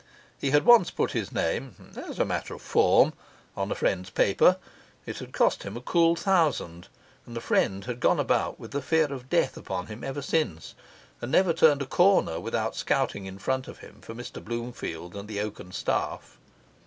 He 0.39 0.49
had 0.49 0.65
once 0.65 0.89
put 0.89 1.11
his 1.11 1.31
name 1.31 1.93
(as 1.95 2.17
a 2.17 2.25
matter 2.25 2.55
of 2.55 2.61
form) 2.63 3.13
on 3.55 3.71
a 3.71 3.75
friend's 3.75 4.09
paper; 4.09 4.57
it 5.05 5.19
had 5.19 5.31
cost 5.31 5.61
him 5.61 5.77
a 5.77 5.79
cool 5.79 6.15
thousand; 6.15 6.87
and 7.27 7.35
the 7.35 7.39
friend 7.39 7.85
had 7.85 7.99
gone 7.99 8.19
about 8.19 8.59
with 8.59 8.71
the 8.71 8.81
fear 8.81 9.13
of 9.13 9.29
death 9.29 9.57
upon 9.57 9.85
him 9.85 10.03
ever 10.03 10.23
since, 10.23 10.73
and 11.21 11.31
never 11.31 11.53
turned 11.53 11.83
a 11.83 11.85
corner 11.85 12.39
without 12.39 12.75
scouting 12.75 13.27
in 13.27 13.37
front 13.37 13.67
of 13.67 13.77
him 13.77 13.97
for 14.01 14.15
Mr 14.15 14.43
Bloomfield 14.43 15.15
and 15.15 15.27
the 15.27 15.39
oaken 15.39 15.71
staff. 15.71 16.39